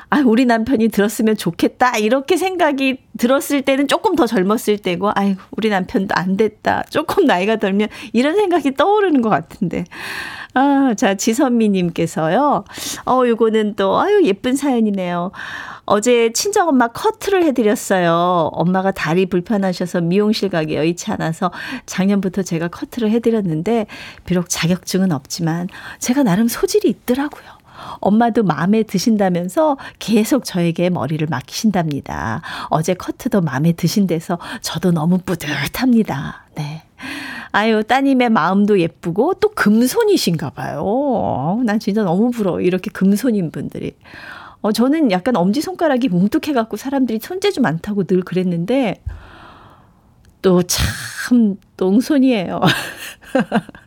[0.08, 1.98] 아, 우리 남편이 들었으면 좋겠다.
[1.98, 6.84] 이렇게 생각이 들었을 때는 조금 더 젊었을 때고, 아이고, 우리 남편도 안 됐다.
[6.90, 9.84] 조금 나이가 들면 이런 생각이 떠오르는 것 같은데.
[10.54, 12.64] 아, 자, 지선미님께서요.
[13.06, 15.32] 어, 요거는 또, 아유, 예쁜 사연이네요.
[15.86, 18.50] 어제 친정엄마 커트를 해드렸어요.
[18.52, 21.50] 엄마가 다리 불편하셔서 미용실 가기 여의치 않아서
[21.84, 23.86] 작년부터 제가 커트를 해드렸는데,
[24.24, 27.55] 비록 자격증은 없지만, 제가 나름 소질이 있더라고요.
[28.00, 32.42] 엄마도 마음에 드신다면서 계속 저에게 머리를 맡기신답니다.
[32.70, 36.46] 어제 커트도 마음에 드신대서 저도 너무 뿌듯합니다.
[36.54, 36.82] 네.
[37.52, 40.82] 아유, 따님의 마음도 예쁘고 또 금손이신가 봐요.
[40.84, 42.60] 어, 난 진짜 너무 부러워.
[42.60, 43.94] 이렇게 금손인 분들이.
[44.60, 49.02] 어, 저는 약간 엄지손가락이 뭉툭해갖고 사람들이 손재주 많다고 늘 그랬는데
[50.42, 50.60] 또
[51.26, 52.60] 참 똥손이에요.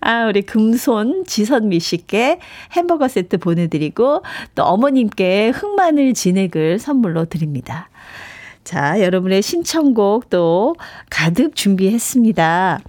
[0.00, 2.38] 아, 우리 금손 지선미 씨께
[2.72, 4.22] 햄버거 세트 보내드리고
[4.54, 7.88] 또 어머님께 흑마늘 진액을 선물로 드립니다.
[8.64, 10.74] 자, 여러분의 신청곡 또
[11.08, 12.80] 가득 준비했습니다.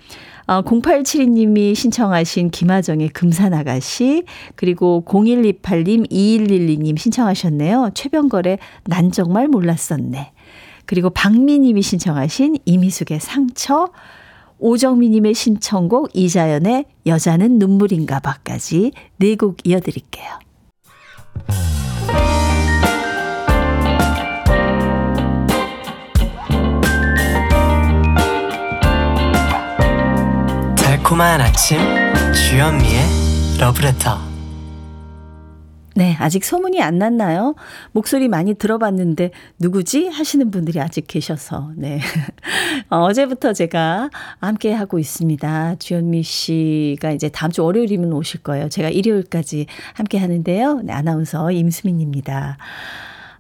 [0.47, 4.23] 어, 0872님이 신청하신 김하정의 금산아가씨,
[4.56, 7.91] 그리고 0128님, 2112님 신청하셨네요.
[7.93, 10.32] 최병걸의 난 정말 몰랐었네.
[10.86, 13.89] 그리고 박미님이 신청하신 이미숙의 상처,
[14.59, 20.39] 오정미님의 신청곡 이자연의 여자는 눈물인가 봐까지 네 곡 이어드릴게요.
[30.75, 31.77] 달콤한 아침
[32.33, 34.26] 주현미의 러브레터
[35.97, 37.55] 네, 아직 소문이 안 났나요?
[37.91, 40.10] 목소리 많이 들어봤는데 누구지?
[40.10, 41.99] 하시는 분들이 아직 계셔서, 네.
[42.91, 45.77] 어, 어제부터 제가 함께 하고 있습니다.
[45.79, 48.69] 주현미 씨가 이제 다음 주 월요일이면 오실 거예요.
[48.69, 50.81] 제가 일요일까지 함께 하는데요.
[50.83, 52.57] 네, 아나운서 임수민입니다.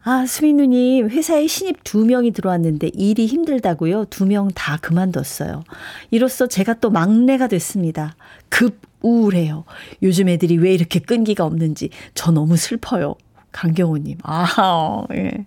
[0.03, 4.05] 아, 수민 누님, 회사에 신입 두 명이 들어왔는데 일이 힘들다고요?
[4.05, 5.63] 두 명 다 그만뒀어요.
[6.09, 8.15] 이로써 제가 또 막내가 됐습니다.
[8.49, 9.65] 급 우울해요.
[10.01, 13.15] 요즘 애들이 왜 이렇게 끈기가 없는지 저 너무 슬퍼요.
[13.51, 14.19] 강경호님.
[14.23, 15.45] 아, 예.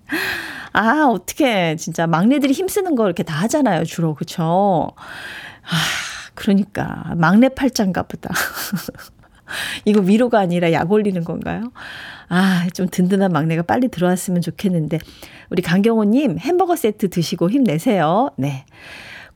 [0.72, 4.14] 아, 어떻게 진짜 막내들이 힘쓰는 거 이렇게 다 하잖아요, 주로.
[4.14, 4.90] 그쵸?
[4.96, 5.76] 아,
[6.34, 7.14] 그러니까.
[7.16, 8.30] 막내 팔짱가 보다.
[9.84, 11.72] 이거 위로가 아니라 약 올리는 건가요?
[12.28, 14.98] 아, 좀 든든한 막내가 빨리 들어왔으면 좋겠는데.
[15.50, 18.30] 우리 강경호님 햄버거 세트 드시고 힘내세요.
[18.36, 18.64] 네.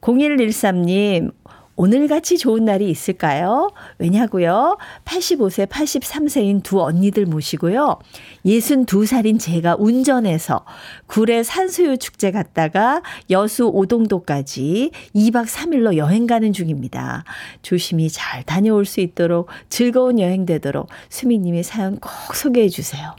[0.01, 1.33] 0113님,
[1.77, 3.71] 오늘같이 좋은 날이 있을까요?
[3.99, 4.79] 왜냐고요?
[5.05, 7.99] 85세, 83세인 두 언니들 모시고요.
[8.47, 10.65] 62살인 제가 운전해서
[11.07, 17.25] 구례 산수유 축제 갔다가 여수 오동도까지 2박 3일로 여행 가는 중입니다.
[17.63, 23.17] 조심히 잘 다녀올 수 있도록 즐거운 여행 되도록 수미님의 사연 꼭 소개해 주세요.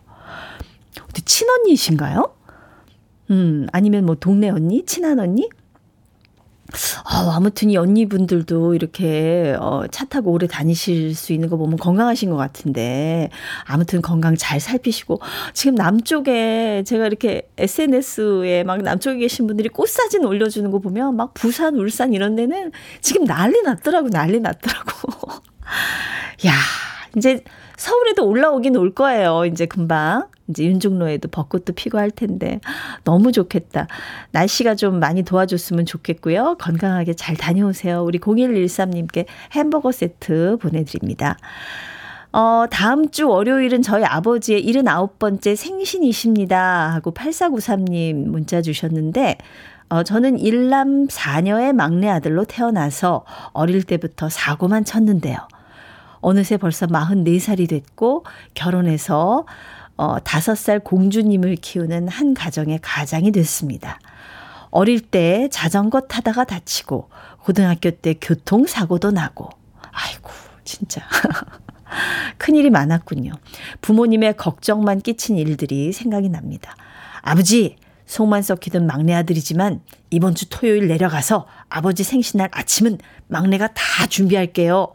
[1.26, 2.34] 친언니이신가요?
[3.32, 4.86] 음, 아니면 뭐 동네 언니?
[4.86, 5.50] 친한 언니?
[7.04, 12.30] 어, 아무튼 이 언니분들도 이렇게 어, 차 타고 오래 다니실 수 있는 거 보면 건강하신
[12.30, 13.30] 것 같은데
[13.66, 15.20] 아무튼 건강 잘 살피시고
[15.54, 21.34] 지금 남쪽에 제가 이렇게 SNS에 막 남쪽에 계신 분들이 꽃 사진 올려주는 거 보면 막
[21.34, 22.72] 부산, 울산 이런 데는
[23.02, 24.92] 지금 난리 났더라고 난리 났더라고.
[26.48, 26.54] 야
[27.16, 27.44] 이제
[27.78, 29.46] 서울에도 올라오긴 올 거예요.
[29.46, 30.28] 이제 금방.
[30.48, 32.60] 이제 윤중로에도 벚꽃도 피고 할 텐데
[33.04, 33.88] 너무 좋겠다.
[34.32, 36.58] 날씨가 좀 많이 도와줬으면 좋겠고요.
[36.60, 38.04] 건강하게 잘 다녀오세요.
[38.04, 41.38] 우리 0113님께 햄버거 세트 보내드립니다.
[42.32, 46.94] 어, 다음 주 월요일은 저희 아버지의 79번째 생신이십니다.
[46.94, 49.38] 하고 8493님 문자 주셨는데,
[49.88, 55.38] 어, 저는 일남 4녀의 막내 아들로 태어나서 어릴 때부터 사고만 쳤는데요.
[56.26, 59.46] 어느새 벌써 44살이 됐고 결혼해서
[59.96, 64.00] 어, 5살 공주님을 키우는 한 가정의 가장이 됐습니다.
[64.72, 67.10] 어릴 때 자전거 타다가 다치고
[67.44, 69.50] 고등학교 때 교통사고도 나고
[69.92, 70.32] 아이고
[70.64, 71.04] 진짜
[72.40, 73.32] 큰일이 많았군요.
[73.82, 76.76] 부모님의 걱정만 끼친 일들이 생각이 납니다.
[77.22, 77.76] 아버지
[78.08, 82.98] 속만 썩히던 막내 아들이지만 이번 주 토요일 내려가서 아버지 생신날 아침은
[83.28, 84.92] 막내가 다 준비할게요.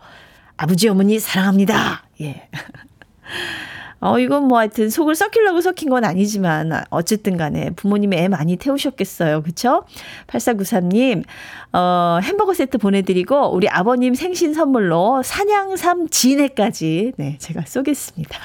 [0.63, 2.03] 아버지 어머니 사랑합니다.
[2.21, 2.47] 예.
[3.99, 9.43] 어, 이건 뭐 하여튼 속을 썩히려고 썩힌 건 아니지만 어쨌든 간에 부모님이 애 많이 태우셨겠어요.
[9.43, 9.85] 그쵸?
[10.27, 11.25] 8493님,
[11.73, 18.39] 어, 햄버거 세트 보내드리고 우리 아버님 생신 선물로 산양삼 진해까지 네, 제가 쏘겠습니다.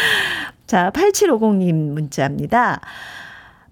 [0.66, 2.80] 자, 8750님 문자입니다.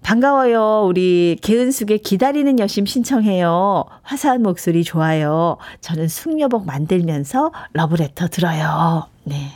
[0.03, 0.85] 반가워요.
[0.87, 3.85] 우리 개은숙의 기다리는 여심 신청해요.
[4.01, 5.57] 화사한 목소리 좋아요.
[5.81, 9.07] 저는 숙녀복 만들면서 러브레터 들어요.
[9.23, 9.51] 네.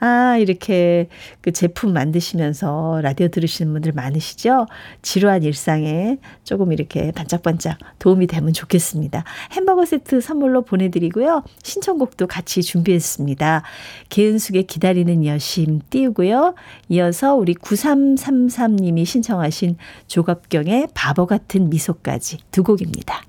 [0.00, 1.08] 아, 이렇게
[1.40, 4.66] 그 제품 만드시면서 라디오 들으시는 분들 많으시죠?
[5.02, 9.24] 지루한 일상에 조금 이렇게 반짝반짝 도움이 되면 좋겠습니다.
[9.52, 11.42] 햄버거 세트 선물로 보내드리고요.
[11.62, 13.62] 신청곡도 같이 준비했습니다.
[14.08, 16.54] 개은숙의 기다리는 여심 띄우고요.
[16.88, 19.76] 이어서 우리 9333님이 신청하신
[20.06, 23.22] 조갑경의 바보 같은 미소까지 두 곡입니다.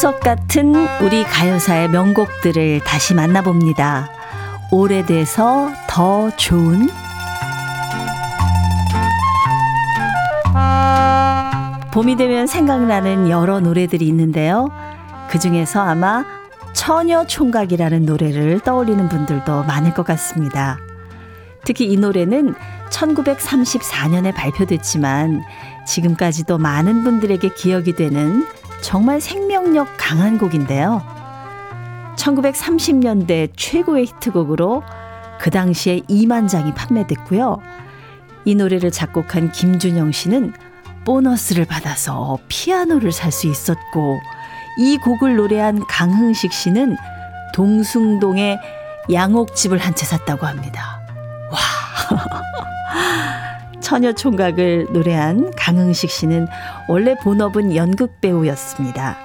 [0.00, 4.08] 보석 같은 우리 가요사의 명곡들을 다시 만나봅니다.
[4.70, 6.88] 오래돼서 더 좋은
[11.92, 14.70] 봄이 되면 생각나는 여러 노래들이 있는데요.
[15.28, 16.24] 그 중에서 아마
[16.72, 20.78] 처녀 총각이라는 노래를 떠올리는 분들도 많을 것 같습니다.
[21.66, 22.54] 특히 이 노래는
[22.88, 25.42] 1934년에 발표됐지만
[25.86, 28.46] 지금까지도 많은 분들에게 기억이 되는
[28.82, 31.02] 정말 생명력 강한 곡인데요.
[32.16, 34.82] 1930년대 최고의 히트곡으로
[35.40, 37.58] 그 당시에 2만 장이 판매됐고요.
[38.44, 40.52] 이 노래를 작곡한 김준영 씨는
[41.04, 44.18] 보너스를 받아서 피아노를 살 수 있었고
[44.78, 46.96] 이 곡을 노래한 강흥식 씨는
[47.54, 48.58] 동숭동에
[49.12, 51.00] 양옥집을 한 채 샀다고 합니다.
[51.50, 51.58] 와.
[53.90, 56.46] 처녀 총각을 노래한 강흥식 씨는
[56.86, 59.16] 원래 본업은 연극 배우였습니다.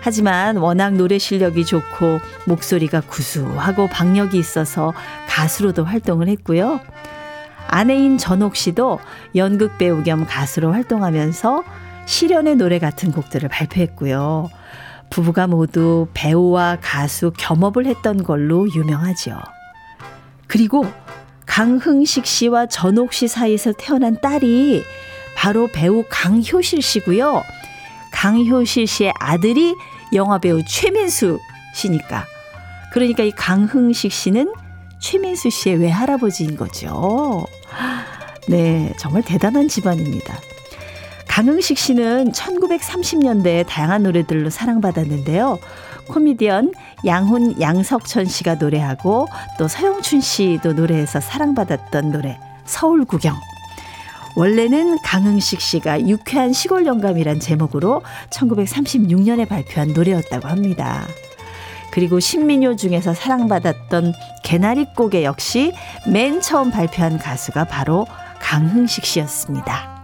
[0.00, 4.92] 하지만 워낙 노래 실력이 좋고 목소리가 구수하고 박력이 있어서
[5.28, 6.80] 가수로도 활동을 했고요.
[7.68, 8.98] 아내인 전옥 씨도
[9.36, 11.62] 연극 배우 겸 가수로 활동하면서
[12.04, 14.50] 시련의 노래 같은 곡들을 발표했고요.
[15.10, 19.38] 부부가 모두 배우와 가수 겸업을 했던 걸로 유명하죠.
[20.48, 20.86] 그리고
[21.46, 24.84] 강흥식 씨와 전옥 씨 사이에서 태어난 딸이
[25.34, 27.42] 바로 배우 강효실 씨고요.
[28.12, 29.74] 강효실 씨의 아들이
[30.12, 31.38] 영화배우 최민수
[31.74, 32.26] 씨니까.
[32.92, 34.52] 그러니까 이 강흥식 씨는
[35.00, 37.46] 최민수 씨의 외할아버지인 거죠.
[38.48, 40.38] 네, 정말 대단한 집안입니다.
[41.32, 45.58] 강흥식 씨는 1930년대에 다양한 노래들로 사랑받았는데요.
[46.08, 46.74] 코미디언
[47.06, 49.28] 양훈 양석천 씨가 노래하고
[49.58, 53.34] 또 서영춘 씨도 노래해서 사랑받았던 노래 서울 구경.
[54.36, 61.06] 원래는 강흥식 씨가 유쾌한 시골 영감이란 제목으로 1936년에 발표한 노래였다고 합니다.
[61.92, 64.12] 그리고 신민요 중에서 사랑받았던
[64.44, 65.72] 개나리곡에 역시
[66.06, 68.06] 맨 처음 발표한 가수가 바로
[68.38, 70.01] 강흥식 씨였습니다.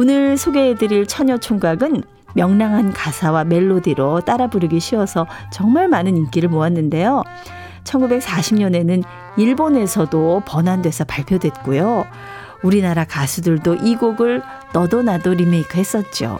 [0.00, 2.04] 오늘 소개해드릴 처녀 총각은
[2.36, 7.24] 명랑한 가사와 멜로디로 따라 부르기 쉬워서 정말 많은 인기를 모았는데요.
[7.82, 9.02] 1940년에는
[9.36, 12.06] 일본에서도 번안돼서 발표됐고요.
[12.62, 14.40] 우리나라 가수들도 이 곡을
[14.72, 16.38] 너도 나도 리메이크 했었죠.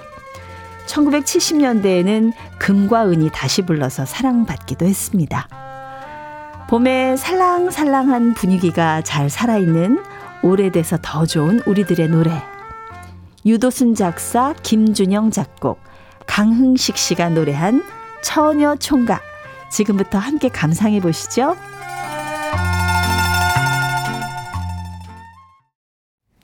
[0.86, 5.48] 1970년대에는 금과 은이 다시 불러서 사랑받기도 했습니다.
[6.70, 10.00] 봄에 살랑살랑한 분위기가 잘 살아있는
[10.44, 12.57] 오래돼서 더 좋은 우리들의 노래.
[13.48, 15.80] 유도순 작사, 김준영 작곡,
[16.26, 17.82] 강흥식 씨가 노래한
[18.22, 19.22] 처녀 총각.
[19.72, 21.56] 지금부터 함께 감상해 보시죠.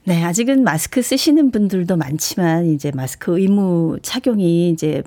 [0.06, 5.02] 네, 아직은 마스크 쓰시는 분들도 많지만 이제 마스크 의무 착용이 이제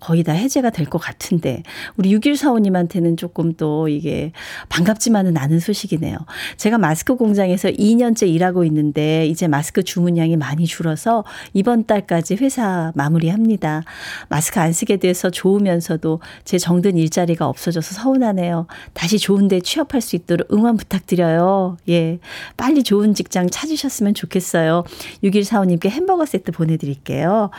[0.00, 1.62] 거의 다 해제가 될 것 같은데
[1.96, 4.32] 우리 6145님한테는 조금 또 이게
[4.68, 6.18] 반갑지만은 않은 소식이네요.
[6.56, 11.24] 제가 마스크 공장에서 2년째 일하고 있는데 이제 마스크 주문량이 많이 줄어서
[11.54, 13.84] 이번 달까지 회사 마무리합니다.
[14.28, 18.66] 마스크 안 쓰게 돼서 좋으면서도 제 정든 일자리가 없어져서 서운하네요.
[18.92, 21.76] 다시 좋은 데 취업할 수 있도록 응원 부탁드려요.
[21.88, 22.18] 예.
[22.56, 24.84] 빨리 좋은 직장 찾으셨으면 좋겠어요.
[25.22, 27.50] 6145님께 햄버거 세트 보내드릴게요.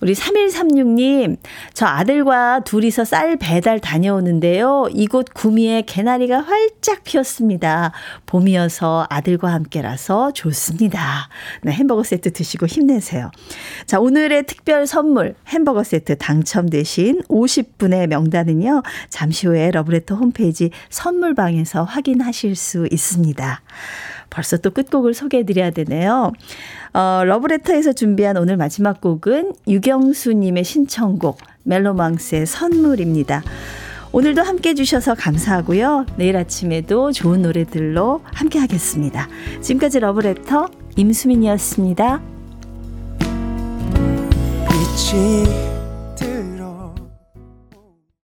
[0.00, 1.38] 우리 3136님,
[1.72, 4.88] 저 아들과 둘이서 쌀 배달 다녀오는데요.
[4.92, 7.92] 이곳 구미에 개나리가 활짝 피었습니다.
[8.26, 11.28] 봄이어서 아들과 함께라서 좋습니다.
[11.62, 13.30] 네, 햄버거 세트 드시고 힘내세요.
[13.86, 18.82] 자, 오늘의 특별 선물 햄버거 세트 당첨되신 50분의 명단은요.
[19.08, 23.60] 잠시 후에 러브레터 홈페이지 선물방에서 확인하실 수 있습니다.
[24.30, 26.32] 벌써 또 끝곡을 소개해 드려야 되네요.
[26.92, 33.42] 어, 러브레터에서 준비한 오늘 마지막 곡은 유경수님의 신청곡 멜로망스의 선물입니다.
[34.12, 36.06] 오늘도 함께 해주셔서 감사하고요.
[36.16, 39.28] 내일 아침에도 좋은 노래들로 함께 하겠습니다.
[39.60, 42.22] 지금까지 러브레터 임수민이었습니다.